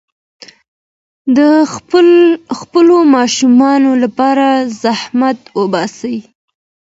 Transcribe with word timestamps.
د 1.37 1.39
خپلو 2.59 2.97
ماشومانو 3.15 3.91
لپاره 4.03 4.47
زحمت 4.83 5.39
وباسئ. 5.59 6.17